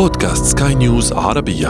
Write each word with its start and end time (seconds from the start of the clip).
بودكاست 0.00 0.58
سكاي 0.58 0.74
نيوز 0.74 1.12
عربية. 1.12 1.68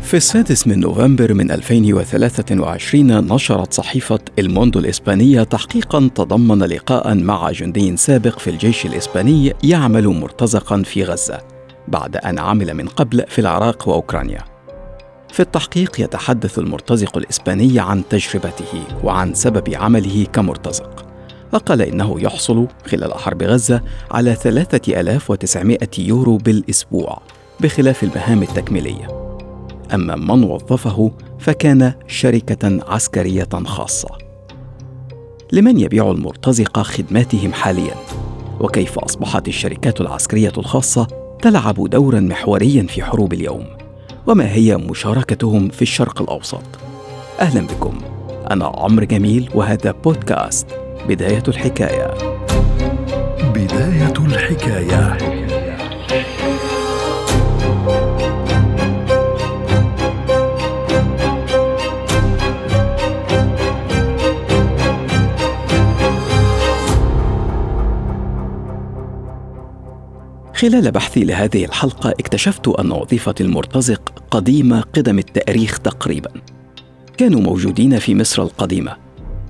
في 0.00 0.14
السادس 0.14 0.66
من 0.66 0.80
نوفمبر 0.80 1.34
من 1.34 1.50
2023 1.50 3.32
نشرت 3.32 3.72
صحيفة 3.72 4.18
الموندو 4.38 4.78
الإسبانية 4.78 5.42
تحقيقا 5.42 6.10
تضمن 6.14 6.58
لقاء 6.58 7.14
مع 7.14 7.50
جندي 7.50 7.96
سابق 7.96 8.38
في 8.38 8.50
الجيش 8.50 8.86
الإسباني 8.86 9.54
يعمل 9.62 10.08
مرتزقا 10.08 10.82
في 10.82 11.04
غزة 11.04 11.40
بعد 11.88 12.16
أن 12.16 12.38
عمل 12.38 12.74
من 12.74 12.88
قبل 12.88 13.24
في 13.28 13.38
العراق 13.38 13.88
وأوكرانيا. 13.88 14.44
في 15.32 15.40
التحقيق 15.40 16.00
يتحدث 16.00 16.58
المرتزق 16.58 17.16
الإسباني 17.16 17.80
عن 17.80 18.02
تجربته 18.10 18.82
وعن 19.04 19.34
سبب 19.34 19.74
عمله 19.74 20.26
كمرتزق. 20.32 21.03
فقال 21.54 21.82
إنه 21.82 22.20
يحصل 22.20 22.66
خلال 22.86 23.14
حرب 23.14 23.42
غزة 23.42 23.80
على 24.10 24.34
3900 24.34 25.78
يورو 25.98 26.36
بالأسبوع 26.36 27.22
بخلاف 27.60 28.02
المهام 28.02 28.42
التكميلية. 28.42 29.36
أما 29.94 30.16
من 30.16 30.44
وظفه 30.44 31.10
فكان 31.38 31.92
شركة 32.06 32.80
عسكرية 32.88 33.48
خاصة. 33.64 34.08
لمن 35.52 35.80
يبيع 35.80 36.10
المرتزقة 36.10 36.82
خدماتهم 36.82 37.52
حاليا؟ 37.52 37.94
وكيف 38.60 38.98
أصبحت 38.98 39.48
الشركات 39.48 40.00
العسكرية 40.00 40.52
الخاصة 40.58 41.06
تلعب 41.42 41.90
دورا 41.90 42.20
محوريا 42.20 42.82
في 42.82 43.02
حروب 43.02 43.32
اليوم؟ 43.32 43.66
وما 44.26 44.52
هي 44.52 44.76
مشاركتهم 44.76 45.68
في 45.68 45.82
الشرق 45.82 46.22
الأوسط؟ 46.22 46.64
أهلا 47.40 47.66
بكم. 47.66 47.98
أنا 48.50 48.66
عمرو 48.66 49.06
جميل 49.06 49.50
وهذا 49.54 49.92
بودكاست 49.92 50.83
بداية 51.08 51.42
الحكاية. 51.48 52.14
بداية 53.54 54.14
الحكاية. 54.18 55.18
خلال 70.54 70.90
بحثي 70.90 71.24
لهذه 71.24 71.64
الحلقة 71.64 72.10
اكتشفت 72.10 72.68
أن 72.68 72.92
وظيفة 72.92 73.34
المرتزق 73.40 74.12
قديمة 74.30 74.80
قدم 74.80 75.18
التاريخ 75.18 75.78
تقريبا. 75.78 76.30
كانوا 77.16 77.40
موجودين 77.40 77.98
في 77.98 78.14
مصر 78.14 78.42
القديمة. 78.42 79.03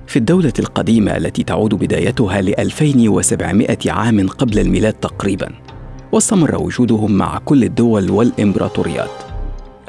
في 0.07 0.19
الدولة 0.19 0.53
القديمة 0.59 1.17
التي 1.17 1.43
تعود 1.43 1.73
بدايتها 1.73 2.41
ل 2.41 2.59
2700 2.59 3.77
عام 3.87 4.27
قبل 4.27 4.59
الميلاد 4.59 4.93
تقريبا 4.93 5.51
واستمر 6.11 6.55
وجودهم 6.63 7.11
مع 7.11 7.37
كل 7.37 7.63
الدول 7.63 8.11
والإمبراطوريات. 8.11 9.09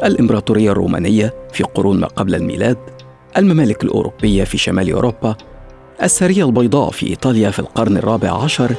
الإمبراطورية 0.04 0.70
الرومانية 0.72 1.34
في 1.52 1.64
قرون 1.64 2.00
ما 2.00 2.06
قبل 2.06 2.34
الميلاد 2.34 2.76
الممالك 3.36 3.84
الأوروبية 3.84 4.44
في 4.44 4.58
شمال 4.58 4.92
أوروبا 4.92 5.36
السرية 6.02 6.44
البيضاء 6.46 6.90
في 6.90 7.06
إيطاليا 7.06 7.50
في 7.50 7.58
القرن 7.58 7.96
الرابع 7.96 8.42
عشر 8.44 8.74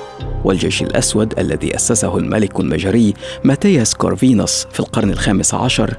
والجيش 0.45 0.81
الأسود 0.81 1.39
الذي 1.39 1.75
أسسه 1.75 2.17
الملك 2.17 2.59
المجري 2.59 3.13
ماتياس 3.43 3.95
كورفينوس 3.95 4.67
في 4.71 4.79
القرن 4.79 5.09
الخامس 5.09 5.53
عشر 5.53 5.97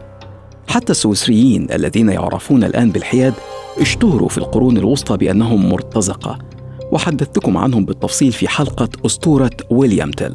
حتى 0.69 0.93
السويسريين 0.93 1.67
الذين 1.73 2.09
يعرفون 2.09 2.65
الآن 2.65 2.91
بالحياد 2.91 3.35
اشتهروا 3.81 4.29
في 4.29 4.39
القرون 4.39 4.77
الوسطى 4.77 5.17
بأنهم 5.17 5.69
مرتزقة 5.69 6.39
وحدثتكم 6.93 7.57
عنهم 7.57 7.85
بالتفصيل 7.85 8.33
في 8.33 8.49
حلقة 8.49 8.89
أسطورة 9.07 9.51
ويليام 9.71 10.11
تيل. 10.11 10.35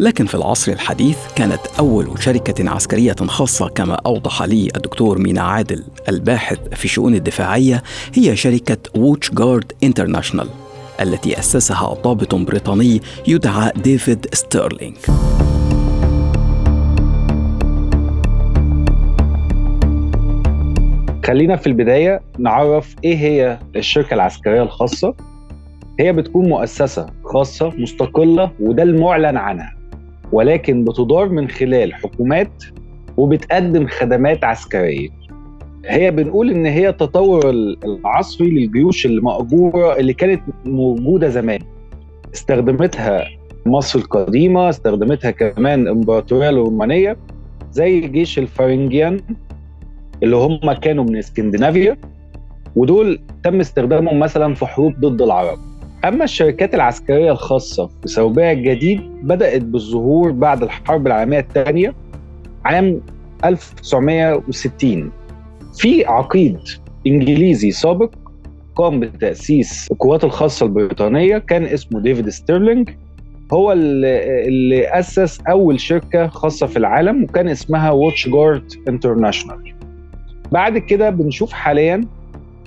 لكن 0.00 0.26
في 0.26 0.34
العصر 0.34 0.72
الحديث 0.72 1.16
كانت 1.36 1.60
أول 1.78 2.08
شركة 2.18 2.70
عسكرية 2.70 3.16
خاصة 3.26 3.68
كما 3.68 3.94
أوضح 3.94 4.42
لي 4.42 4.68
الدكتور 4.76 5.18
مينا 5.18 5.40
عادل 5.40 5.84
الباحث 6.08 6.58
في 6.74 6.84
الشؤون 6.84 7.14
الدفاعية 7.14 7.82
هي 8.14 8.36
شركة 8.36 8.78
ووتش 8.96 9.30
جارد 9.30 9.72
انترناشونال 9.82 10.48
التي 11.00 11.38
أسسها 11.38 11.94
ضابط 12.04 12.34
بريطاني 12.34 13.02
يدعى 13.26 13.72
ديفيد 13.76 14.26
ستيرلينغ. 14.32 14.96
خلينا 21.24 21.56
في 21.56 21.66
البداية 21.66 22.20
نعرف 22.38 22.96
إيه 23.04 23.16
هي 23.16 23.58
الشركة 23.76 24.14
العسكرية 24.14 24.62
الخاصة. 24.62 25.14
هي 26.00 26.12
بتكون 26.12 26.48
مؤسسة 26.48 27.06
خاصة 27.24 27.72
مستقلة 27.78 28.50
وده 28.60 28.82
المعلن 28.82 29.36
عنها 29.36 29.74
ولكن 30.32 30.84
بتدار 30.84 31.28
من 31.28 31.48
خلال 31.48 31.94
حكومات 31.94 32.64
وبتقدم 33.16 33.86
خدمات 33.86 34.44
عسكرية. 34.44 35.08
هي 35.86 36.10
بنقول 36.10 36.50
إن 36.50 36.66
هي 36.66 36.92
تطور 36.92 37.50
العصري 37.84 38.50
للجيوش 38.50 39.06
المأجورة 39.06 39.96
اللي 39.96 40.12
كانت 40.12 40.40
موجودة 40.64 41.28
زمان. 41.28 41.60
استخدمتها 42.34 43.24
مصر 43.66 43.98
القديمة 43.98 44.68
استخدمتها 44.68 45.30
كمان 45.30 45.82
الامبراطوريه 45.82 46.48
الرومانية 46.50 47.16
زي 47.72 48.00
جيش 48.00 48.38
الفارنجيان 48.38 49.20
اللي 50.22 50.36
هم 50.36 50.72
كانوا 50.72 51.04
من 51.04 51.16
اسكندنافيا 51.16 51.96
ودول 52.76 53.20
تم 53.42 53.60
استخدامهم 53.60 54.18
مثلا 54.18 54.54
في 54.54 54.66
حروب 54.66 55.00
ضد 55.00 55.22
العرب. 55.22 55.58
أما 56.04 56.24
الشركات 56.24 56.74
العسكرية 56.74 57.32
الخاصة 57.32 57.86
في 57.86 58.08
ثوبها 58.08 58.52
الجديد 58.52 59.00
بدأت 59.22 59.62
بالظهور 59.62 60.30
بعد 60.30 60.62
الحرب 60.62 61.06
العالمية 61.06 61.38
الثانية 61.38 61.94
عام 62.64 63.00
1960 63.44 65.12
في 65.74 66.04
عقيد 66.06 66.58
إنجليزي 67.06 67.70
سابق 67.70 68.14
قام 68.76 69.00
بتأسيس 69.00 69.88
القوات 69.92 70.24
الخاصة 70.24 70.66
البريطانية 70.66 71.38
كان 71.38 71.64
اسمه 71.64 72.00
ديفيد 72.00 72.28
ستيرلينج. 72.28 72.90
هو 73.52 73.72
اللي, 73.72 74.44
اللي 74.48 74.88
أسس 74.98 75.40
أول 75.40 75.80
شركة 75.80 76.26
خاصة 76.26 76.66
في 76.66 76.76
العالم 76.76 77.22
وكان 77.24 77.48
اسمها 77.48 77.90
واتش 77.90 78.28
جارد 78.28 78.72
انترناشونال. 78.88 79.74
بعد 80.52 80.78
كده 80.78 81.10
بنشوف 81.10 81.52
حاليا 81.52 82.00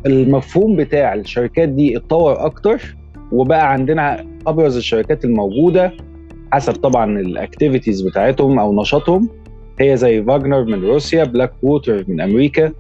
المفهوم 0.06 0.75
بتاع 0.75 1.13
الشركات 1.13 1.69
دي 1.69 1.97
اتطور 1.97 2.46
أكتر 2.46 2.96
وبقى 3.31 3.72
عندنا 3.73 4.25
أبرز 4.47 4.78
الشركات 4.78 5.25
الموجودة 5.25 5.91
حسب 6.51 6.73
طبعا 6.73 7.19
ال 7.19 7.27
activities 7.27 8.01
بتاعتهم 8.01 8.59
أو 8.59 8.81
نشاطهم. 8.81 9.29
هي 9.79 9.97
زي 9.97 10.23
فاجنر 10.23 10.63
من 10.66 10.84
روسيا 10.84 11.23
بلاك 11.23 11.51
ووتر 11.63 12.06
من 12.07 12.22
أمريكا 12.22 12.72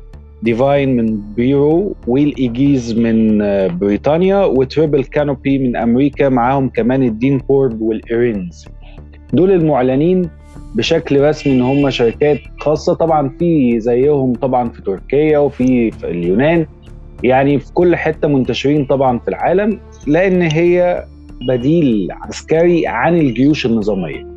ديفاين 0.43 0.95
من 0.95 1.21
بيرو 1.35 1.95
ويل 2.07 2.35
ايجيز 2.37 2.99
من 2.99 3.37
بريطانيا 3.77 4.45
وتريبل 4.45 5.03
كانوبي 5.03 5.59
من 5.59 5.75
أمريكا 5.75 6.29
معاهم 6.29 6.69
كمان 6.69 7.03
الدين 7.03 7.39
كورب 7.39 7.81
والايرينز 7.81 8.65
دول 9.33 9.51
المعلنين 9.51 10.29
بشكل 10.75 11.21
رسمي 11.21 11.53
إن 11.53 11.61
هم 11.61 11.89
شركات 11.89 12.39
خاصة. 12.59 12.93
طبعا 12.93 13.29
في 13.39 13.79
زيهم 13.79 14.33
طبعا 14.33 14.69
في 14.69 14.81
تركيا 14.81 15.37
وفي 15.37 15.91
في 15.91 16.07
اليونان. 16.07 16.65
يعني 17.23 17.59
في 17.59 17.73
كل 17.73 17.95
حتة 17.95 18.27
منتشرين 18.27 18.85
طبعا 18.85 19.19
في 19.19 19.27
العالم 19.27 19.79
لأن 20.07 20.41
هي 20.41 21.05
بديل 21.49 22.07
عسكري 22.11 22.87
عن 22.87 23.17
الجيوش 23.17 23.65
النظامية. 23.65 24.35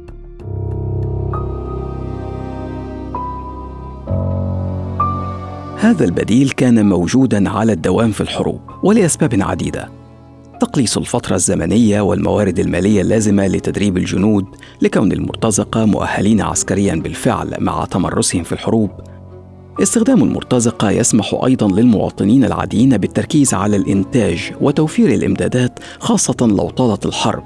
هذا 5.80 6.04
البديل 6.04 6.50
كان 6.50 6.86
موجودا 6.86 7.50
على 7.50 7.72
الدوام 7.72 8.10
في 8.10 8.20
الحروب 8.20 8.60
ولأسباب 8.82 9.30
عديدة. 9.40 9.97
تقليص 10.60 10.98
الفترة 10.98 11.34
الزمنية 11.34 12.00
والموارد 12.00 12.58
المالية 12.58 13.00
اللازمة 13.00 13.46
لتدريب 13.46 13.96
الجنود 13.96 14.44
لكون 14.82 15.12
المرتزقة 15.12 15.84
مؤهلين 15.84 16.40
عسكريا 16.40 16.94
بالفعل 16.94 17.54
مع 17.58 17.84
تمرسهم 17.84 18.42
في 18.42 18.52
الحروب. 18.52 18.90
استخدام 19.82 20.22
المرتزقة 20.22 20.90
يسمح 20.90 21.40
أيضا 21.44 21.68
للمواطنين 21.68 22.44
العاديين 22.44 22.96
بالتركيز 22.96 23.54
على 23.54 23.76
الإنتاج 23.76 24.52
وتوفير 24.60 25.14
الإمدادات 25.14 25.78
خاصة 25.98 26.36
لو 26.40 26.70
طالت 26.70 27.06
الحرب. 27.06 27.44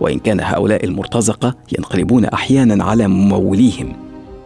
وإن 0.00 0.18
كان 0.18 0.40
هؤلاء 0.40 0.84
المرتزقة 0.84 1.54
ينقلبون 1.78 2.24
أحيانا 2.24 2.84
على 2.84 3.08
مموليهم 3.08 3.92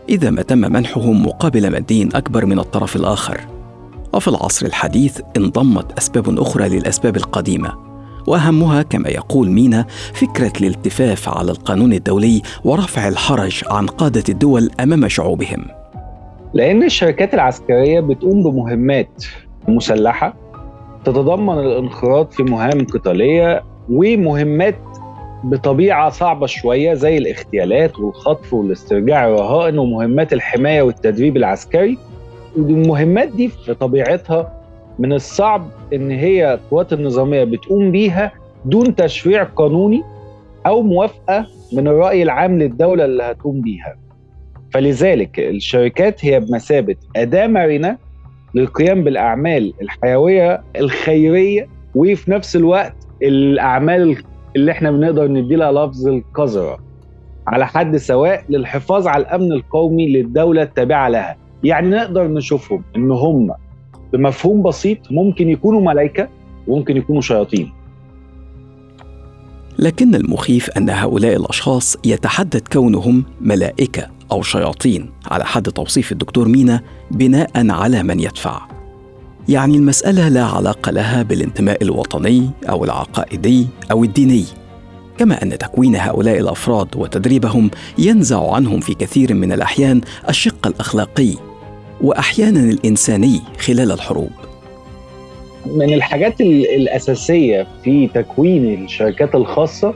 إذا 0.08 0.31
ما 0.31 0.43
تم 0.43 0.58
منحهم 0.58 1.26
مقابل 1.26 1.70
مادي 1.70 2.08
أكبر 2.15 2.47
من 2.47 2.58
الطرف 2.58 2.97
الآخر. 2.97 3.41
وفي 4.12 4.29
العصر 4.29 4.67
الحديث 4.67 5.20
انضمت 5.37 5.99
أسباب 5.99 6.38
أخرى 6.41 6.69
للأسباب 6.69 7.17
القديمة. 7.17 7.92
وأهمها 8.27 8.83
كما 8.83 9.09
يقول 9.09 9.51
مينا 9.51 9.87
فكرة 10.15 10.53
الالتفاف 10.61 11.29
على 11.29 11.51
القانون 11.51 11.93
الدولي 11.93 12.43
ورفع 12.65 13.09
الحرج 13.09 13.63
عن 13.71 13.87
قادة 13.87 14.25
الدول 14.29 14.71
أمام 14.81 15.09
شعوبهم. 15.09 15.65
لأن 16.55 16.83
الشركات 16.83 17.35
العسكرية 17.35 18.01
بتقوم 18.01 18.43
بمهمات 18.43 19.25
مسلحة 19.69 20.35
تتضمن 21.05 21.59
الانخراط 21.59 22.33
في 22.33 22.43
مهام 22.43 22.87
قتالية 22.87 23.63
ومهمات 23.91 24.79
بطبيعة 25.45 26.11
صعبة 26.11 26.47
شوية 26.47 26.95
زي 26.95 27.19
الاغتيالات 27.19 27.99
والخطف 27.99 28.55
والاسترجاع 28.55 29.29
الرهائن 29.29 29.79
ومهمات 29.79 30.33
الحماية 30.33 30.83
والتدريب 30.83 31.37
العسكري. 31.37 31.99
المهمات 32.57 33.29
دي 33.29 33.49
في 33.49 33.75
طبيعتها 33.75 34.62
من 34.99 35.12
الصعب 35.12 35.69
إن 35.93 36.11
هي 36.11 36.55
القوات 36.55 36.93
النظامية 36.93 37.44
بتقوم 37.44 37.91
بيها 37.91 38.33
دون 38.65 38.94
تشريع 38.94 39.43
قانوني 39.44 40.03
أو 40.67 40.83
موافقة 40.83 41.47
من 41.73 41.89
الرأي 41.89 42.23
العام 42.23 42.59
للدولة 42.59 43.05
اللي 43.05 43.23
هتقوم 43.23 43.61
بيها. 43.61 43.97
فلذلك 44.73 45.39
الشركات 45.41 46.25
هي 46.25 46.41
بمثابة 46.41 46.97
أداة 47.17 47.47
مرنة 47.47 47.99
للقيام 48.55 49.05
بالأعمال 49.05 49.73
الحيوية 49.83 50.62
الخيرية 50.77 51.69
وفي 51.94 52.31
نفس 52.31 52.56
الوقت 52.56 52.94
الأعمال 53.23 54.17
اللي 54.56 54.73
إحنا 54.73 54.91
بنقدر 54.91 55.29
ندي 55.29 55.56
لها 55.56 55.73
لفظ 55.73 56.09
القذرة. 56.09 56.79
على 57.47 57.67
حد 57.67 57.97
سواء 57.97 58.44
للحفاظ 58.49 59.06
على 59.06 59.23
الأمن 59.23 59.53
القومي 59.53 60.12
للدولة 60.12 60.62
التابعة 60.62 61.09
لها. 61.09 61.37
يعني 61.65 61.89
نقدر 61.89 62.27
نشوفهم 62.29 62.83
إن 62.97 63.11
هم 63.11 63.50
بمفهوم 64.12 64.62
بسيط 64.62 64.99
ممكن 65.11 65.49
يكونوا 65.49 65.81
ملائكة 65.81 66.29
وممكن 66.67 66.97
يكونوا 66.97 67.20
شياطين. 67.20 67.73
لكن 69.79 70.14
المخيف 70.14 70.70
أن 70.70 70.91
هؤلاء 70.91 71.37
الأشخاص 71.37 71.97
يتحدد 72.05 72.69
كونهم 72.73 73.25
ملائكة 73.41 74.11
أو 74.32 74.43
شياطين 74.43 75.11
على 75.31 75.44
حد 75.44 75.62
توصيف 75.62 76.12
الدكتور 76.12 76.49
مينا 76.49 76.81
بناء 77.11 77.70
على 77.70 78.03
من 78.03 78.20
يدفع. 78.20 78.61
يعني 79.49 79.76
المسألة 79.76 80.29
لا 80.29 80.44
علاقة 80.44 80.93
لها 80.93 81.23
بالانتماء 81.23 81.82
الوطني 81.82 82.50
أو 82.69 82.85
العقائدي 82.85 83.67
أو 83.91 84.05
الديني. 84.05 84.44
كما 85.19 85.43
أن 85.43 85.58
تكوين 85.58 85.97
هؤلاء 85.97 86.38
الأفراد 86.38 86.97
وتدريبهم 86.97 87.70
ينزع 87.99 88.55
عنهم 88.55 88.81
في 88.81 88.94
كثير 88.94 89.35
من 89.35 89.53
الأحيان 89.53 90.00
الشق 90.29 90.67
الأخلاقي. 90.67 91.52
وأحيانا 92.03 92.61
الإنساني 92.61 93.41
خلال 93.59 93.93
الحروب. 93.93 94.31
من 95.67 95.95
الحاجات 95.95 96.41
الأساسية 96.41 97.67
في 97.85 98.09
تكوين 98.09 98.85
الشركات 98.85 99.35
الخاصة 99.35 99.95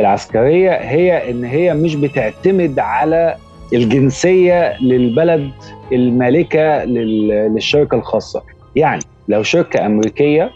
العسكرية 0.00 0.70
هي 0.70 1.30
إن 1.30 1.44
هي 1.44 1.74
مش 1.74 1.94
بتعتمد 1.94 2.78
على 2.78 3.36
الجنسية 3.72 4.82
للبلد 4.82 5.50
المالكة 5.92 6.84
للشركة 6.84 7.94
الخاصة. 7.94 8.42
يعني 8.76 9.02
لو 9.28 9.42
شركة 9.42 9.86
أمريكية 9.86 10.50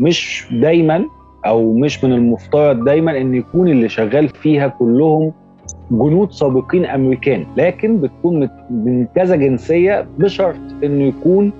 مش 0.00 0.44
دايما 0.50 1.04
أو 1.46 1.72
مش 1.74 2.04
من 2.04 2.12
المفترض 2.12 2.84
دايما 2.84 3.16
إن 3.20 3.34
يكون 3.34 3.68
اللي 3.68 3.88
شغال 3.88 4.28
فيها 4.28 4.68
كلهم 4.68 5.32
جنود 5.90 6.32
سابقين 6.32 6.86
أمريكان 6.86 7.46
لكن 7.56 8.00
بتكون 8.00 8.48
من 8.70 9.06
كذا 9.14 9.36
جنسية 9.36 10.06
بشرط 10.18 10.56
إنه 10.84 11.04
يكون 11.04 11.52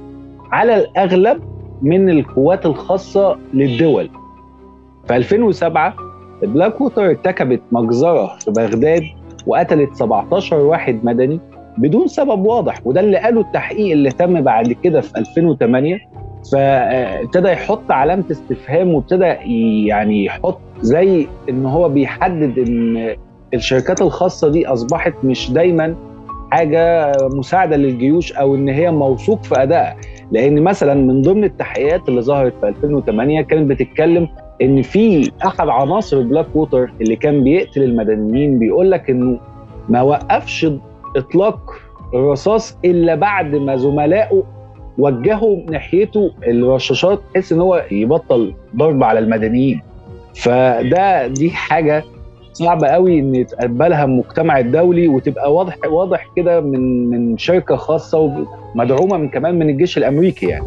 على 0.52 0.76
الأغلب 0.76 1.40
من 1.82 2.10
القوات 2.10 2.66
الخاصة 2.66 3.38
للدول. 3.54 4.08
في 5.06 5.16
2007 5.16 5.94
بلاك 6.42 6.80
ووتر 6.80 7.04
ارتكبت 7.06 7.60
مجزرة 7.72 8.26
في 8.38 8.50
بغداد 8.50 9.02
وقتلت 9.46 9.94
17 9.94 10.56
واحد 10.56 11.00
مدني 11.04 11.40
بدون 11.78 12.06
سبب 12.06 12.46
واضح 12.46 12.86
وده 12.86 13.00
اللي 13.00 13.16
قاله 13.18 13.40
التحقيق 13.40 13.92
اللي 13.92 14.10
تم 14.10 14.40
بعد 14.40 14.72
كده 14.72 15.00
في 15.00 15.18
2008 15.18 15.98
فابتدى 16.52 17.48
يحط 17.48 17.90
علامة 17.90 18.24
استفهام 18.30 18.94
وابتدى 18.94 19.24
يعني 19.86 20.24
يحط 20.24 20.58
زي 20.80 21.26
إن 21.48 21.66
هو 21.66 21.88
بيحدد 21.88 22.58
إن 22.58 23.16
الشركات 23.56 24.02
الخاصة 24.02 24.48
دي 24.48 24.66
أصبحت 24.66 25.14
مش 25.24 25.50
دايما 25.50 25.94
حاجة 26.50 27.12
مساعدة 27.32 27.76
للجيوش 27.76 28.32
أو 28.32 28.54
إن 28.54 28.68
هي 28.68 28.90
موثوق 28.90 29.42
في 29.42 29.62
أدائها. 29.62 29.96
لأن 30.30 30.62
مثلا 30.62 30.94
من 30.94 31.22
ضمن 31.22 31.44
التحقيقات 31.44 32.08
اللي 32.08 32.22
ظهرت 32.22 32.52
في 32.60 32.68
2008 32.68 33.40
كانت 33.42 33.70
بتتكلم 33.70 34.28
إن 34.62 34.82
في 34.82 35.30
احد 35.46 35.68
عناصر 35.68 36.16
البلاك 36.18 36.46
ووتر 36.56 36.90
اللي 37.00 37.16
كان 37.16 37.44
بيقتل 37.44 37.82
المدنيين 37.82 38.58
بيقول 38.58 38.90
لك 38.90 39.10
إنه 39.10 39.38
ما 39.88 40.02
وقفش 40.02 40.66
إطلاق 41.16 41.72
الرصاص 42.14 42.78
إلا 42.84 43.14
بعد 43.14 43.54
ما 43.54 43.76
زملائه 43.76 44.42
وجهوا 44.98 45.56
ناحيته 45.70 46.30
الرشاشات 46.46 47.20
بحيث 47.32 47.52
إن 47.52 47.60
هو 47.60 47.84
يبطل 47.90 48.54
ضرب 48.76 49.02
على 49.04 49.18
المدنيين. 49.18 49.80
فده 50.34 51.26
دي 51.26 51.50
حاجة 51.50 52.04
صعبة 52.56 52.86
قوي 52.86 53.18
إن 53.18 53.34
يتقبلها 53.34 54.04
المجتمع 54.04 54.58
الدولي 54.58 55.08
وتبقى 55.08 55.54
واضح 55.54 55.76
واضح 55.86 56.30
كده 56.36 56.60
من 56.60 57.10
من 57.10 57.38
شركة 57.38 57.76
خاصة 57.76 58.18
ومدعومة 58.74 59.16
من 59.16 59.28
كمان 59.28 59.58
من 59.58 59.70
الجيش 59.70 59.98
الأمريكي 59.98 60.46
يعني. 60.46 60.66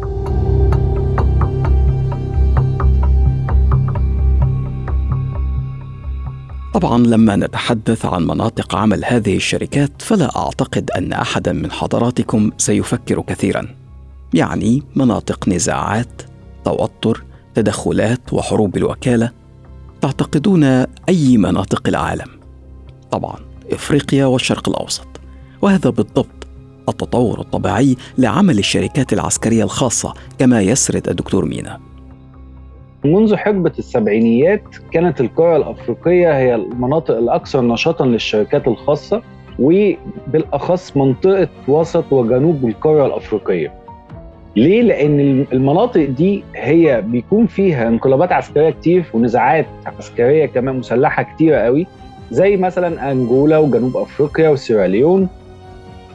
طبعا 6.74 6.98
لما 6.98 7.36
نتحدث 7.36 8.06
عن 8.06 8.26
مناطق 8.26 8.76
عمل 8.76 9.04
هذه 9.04 9.36
الشركات 9.36 10.02
فلا 10.02 10.36
أعتقد 10.36 10.90
أن 10.90 11.12
احدا 11.12 11.52
من 11.52 11.70
حضراتكم 11.70 12.50
سيفكر 12.58 13.20
كثيرا. 13.20 13.66
يعني 14.34 14.82
مناطق 14.96 15.48
نزاعات 15.48 16.22
توتر 16.64 17.24
تدخلات 17.54 18.32
وحروب 18.32 18.76
الوكالة. 18.76 19.39
تعتقدون 20.00 20.64
أي 21.08 21.36
مناطق 21.36 21.88
العالم؟ 21.88 22.28
طبعا 23.10 23.36
إفريقيا 23.72 24.26
والشرق 24.26 24.68
الأوسط. 24.68 25.06
وهذا 25.62 25.90
بالضبط 25.90 26.46
التطور 26.88 27.40
الطبيعي 27.40 27.96
لعمل 28.18 28.58
الشركات 28.58 29.12
العسكرية 29.12 29.64
الخاصة 29.64 30.14
كما 30.38 30.60
يسرد 30.62 31.08
الدكتور 31.08 31.44
مينا. 31.44 31.80
منذ 33.04 33.36
حقبة 33.36 33.72
السبعينيات 33.78 34.62
كانت 34.92 35.20
القارة 35.20 35.56
الأفريقية 35.56 36.38
هي 36.38 36.54
المناطق 36.54 37.16
الأكثر 37.16 37.60
نشاطا 37.60 38.06
للشركات 38.06 38.68
الخاصة 38.68 39.22
وبالأخص 39.58 40.96
منطقة 40.96 41.48
وسط 41.68 42.12
وجنوب 42.12 42.68
القارة 42.68 43.06
الأفريقية. 43.06 43.79
ليه؟ 44.56 44.82
لأن 44.82 45.46
المناطق 45.52 46.04
دي 46.04 46.44
هي 46.56 47.02
بيكون 47.06 47.46
فيها 47.46 47.88
انقلابات 47.88 48.32
عسكرية 48.32 48.70
كتير 48.70 49.04
ونزاعات 49.14 49.66
عسكرية 49.98 50.46
كمان 50.46 50.74
مسلحة 50.78 51.22
كتيرة 51.22 51.56
قوي 51.56 51.86
زي 52.30 52.56
مثلا 52.56 53.12
أنجولا 53.12 53.58
وجنوب 53.58 53.96
أفريقيا 53.96 54.48
وسيراليون 54.48 55.28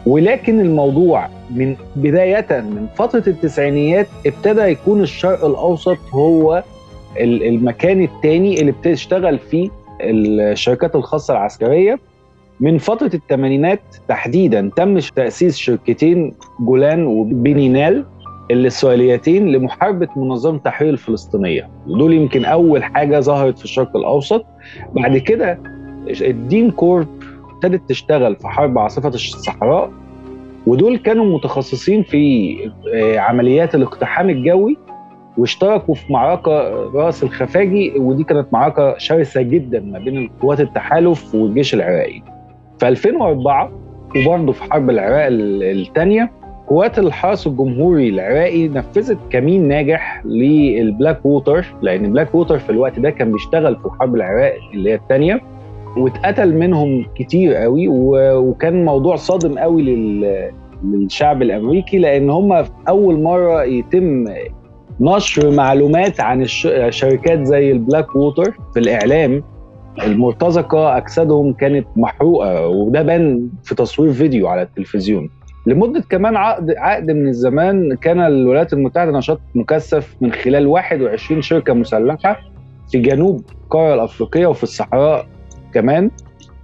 ولكن 0.06 0.60
الموضوع 0.60 1.28
من 1.56 1.76
بداية 1.96 2.48
من 2.52 2.88
فترة 2.96 3.24
التسعينيات 3.28 4.08
ابتدى 4.26 4.62
يكون 4.62 5.02
الشرق 5.02 5.46
الأوسط 5.46 5.98
هو 6.12 6.64
المكان 7.20 8.04
الثاني 8.04 8.62
اللي 8.62 8.72
بتشتغل 8.72 9.40
فيه 9.40 9.70
الشركات 10.02 10.96
الخاصة 10.96 11.34
العسكرية. 11.34 12.00
من 12.60 12.78
فترة 12.78 13.12
الثمانينات 13.14 13.80
تحديدا 14.08 14.72
تم 14.76 15.00
تأسيس 15.00 15.58
شركتين 15.58 16.34
جولان 16.60 17.06
وبنينال. 17.06 18.06
الإسرائيليتين 18.52 19.48
لمحاربة 19.48 20.08
منظمة 20.16 20.56
التحرير 20.56 20.94
الفلسطينية. 20.94 21.70
ودول 21.88 22.14
يمكن 22.14 22.46
أول 22.46 22.84
حاجة 22.84 23.20
ظهرت 23.20 23.58
في 23.58 23.64
الشرق 23.64 23.96
الأوسط. 23.98 24.46
بعد 24.96 25.18
كده 25.18 25.60
الدين 26.22 26.72
كورب 26.72 27.08
ابتدت 27.56 27.90
تشتغل 27.90 28.36
في 28.36 28.48
حرب 28.48 28.78
عاصفة 28.80 29.10
الصحراء 29.10 29.92
ودول 30.68 30.98
كانوا 30.98 31.26
متخصصين 31.26 32.04
في 32.04 32.56
عمليات 33.18 33.76
الاقتحام 33.76 34.30
الجوي 34.30 34.78
واشتركوا 35.38 35.96
في 35.96 36.14
معركة 36.14 36.52
رأس 36.94 37.24
الخفاجي 37.24 37.94
ودي 38.00 38.24
كانت 38.24 38.48
معركة 38.54 38.98
شرسة 38.98 39.42
جدا 39.42 39.80
ما 39.80 40.00
بين 40.00 40.18
القوات 40.18 40.60
التحالف 40.62 41.36
والجيش 41.36 41.74
العراقي. 41.74 42.22
في 42.80 42.88
2004 42.88 43.72
وبرضه 44.16 44.52
في 44.52 44.64
حرب 44.64 44.90
العراق 44.90 45.28
الثانية 45.32 46.32
قوات 46.68 47.00
الحرس 47.00 47.48
الجمهوري 47.48 48.10
العراقي 48.10 48.68
نفذت 48.68 49.18
كمين 49.30 49.68
ناجح 49.68 50.22
للبلاك 50.26 51.26
ووتر 51.26 51.66
لأن 51.82 52.12
بلاك 52.14 52.36
ووتر 52.36 52.60
في 52.60 52.70
الوقت 52.70 53.00
ده 53.00 53.10
كان 53.10 53.32
بيشتغل 53.32 53.76
في 53.76 53.90
حرب 54.00 54.16
العراق 54.16 54.54
اللي 54.74 54.90
هي 54.90 54.96
الثانية 54.96 55.42
واتقتل 55.98 56.56
منهم 56.56 57.06
كتير 57.16 57.56
قوي 57.56 57.88
وكان 58.38 58.86
موضوع 58.86 59.16
صادم 59.16 59.58
قوي 59.60 59.82
للشعب 60.84 61.42
الأمريكي 61.42 61.98
لأن 61.98 62.30
هم 62.30 62.66
أول 62.88 63.22
مرة 63.22 63.64
يتم 63.64 64.26
نشر 65.00 65.52
معلومات 65.52 66.20
عن 66.20 66.42
الشركات 66.42 67.44
زي 67.44 67.72
البلاك 67.72 68.16
ووتر 68.16 68.52
في 68.74 68.80
الإعلام 68.80 69.44
المرتزقة 70.04 70.98
أجسادهم 70.98 71.54
كانت 71.54 71.88
محروقة 71.96 72.68
وده 72.68 73.02
بان 73.02 73.50
في 73.64 73.76
تصوير 73.76 74.14
فيديو 74.14 74.48
على 74.48 74.62
التلفزيون. 74.62 75.30
لمدة 75.66 76.04
كمان 76.10 76.36
عقد 76.36 76.72
عقد 76.78 77.12
من 77.12 77.28
الزمان 77.28 77.96
كان 77.96 78.20
الولايات 78.20 78.74
المتحدة 78.74 79.12
نشاط 79.12 79.40
مكثف 79.56 80.16
من 80.22 80.32
خلال 80.32 80.68
21 80.68 81.42
شركة 81.42 81.74
مسلحة 81.74 82.40
في 82.92 83.00
جنوب 83.00 83.42
القاره 83.64 83.94
الأفريقية 83.94 84.46
وفي 84.48 84.64
الصحراء 84.64 85.28
كمان 85.74 86.12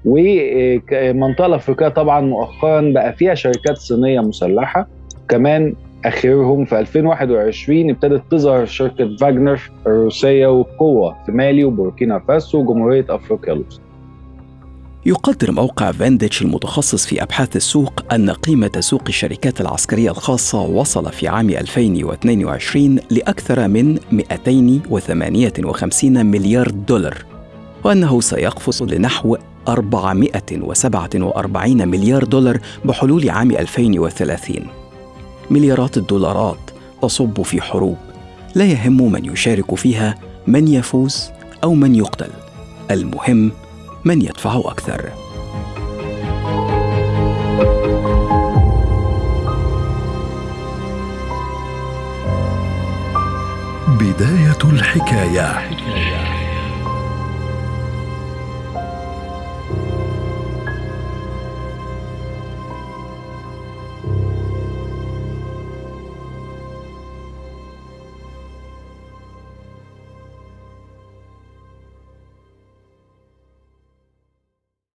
والمنطقة 0.06 1.46
الأفريقية 1.46 1.88
طبعا 1.88 2.22
مؤخرا 2.22 2.82
بقى 2.94 3.14
فيها 3.14 3.34
شركات 3.34 3.78
صينية 3.78 4.20
مسلحة 4.20 4.88
كمان 5.30 5.74
آخرهم 6.06 6.66
في 6.66 6.80
2021 6.80 7.90
ابتدت 7.90 8.24
تظهر 8.32 8.66
شركة 8.66 9.16
فاجنر 9.16 9.60
الروسية 9.88 10.48
وبقوه 10.48 11.16
في 11.26 11.32
مالي 11.32 11.64
وبوركينا 11.64 12.20
فاسو 12.20 12.58
وجمهورية 12.60 13.06
أفريقيا 13.10 13.54
الوسطى. 13.54 13.82
يقدر 15.06 15.52
موقع 15.52 15.92
فانديتش 15.92 16.42
المتخصص 16.42 17.06
في 17.06 17.24
أبحاث 17.24 17.56
السوق 17.56 18.14
أن 18.14 18.30
قيمة 18.30 18.72
سوق 18.80 19.02
الشركات 19.08 19.62
العسكرية 19.62 20.12
الخاصة 20.12 20.62
وصل 20.62 21.12
في 21.12 21.28
عام 21.28 21.50
2022 21.50 23.00
لأكثر 23.10 23.68
من 23.68 24.00
258 24.12 26.26
مليار 26.26 26.70
دولار 26.70 27.26
وأنه 27.84 28.22
سيقفز 28.22 28.84
لنحو 28.84 29.38
447 29.68 31.88
مليار 31.88 32.24
دولار 32.24 32.60
بحلول 32.86 33.30
عام 33.30 33.52
2030 33.52 34.56
مليارات 35.50 35.98
الدولارات 35.98 36.72
تصب 37.02 37.42
في 37.42 37.62
حروب 37.62 37.98
لا 38.56 38.66
يهم 38.66 39.12
من 39.12 39.26
يشارك 39.26 39.76
فيها 39.76 40.16
من 40.48 40.68
يفوز 40.68 41.30
أو 41.64 41.74
من 41.74 41.96
يقتل. 41.96 42.30
المهم 42.92 43.52
من 44.06 44.22
يدفع 44.22 44.62
أكثر. 44.66 45.12
بداية 54.00 54.64
الحكاية. 54.64 55.70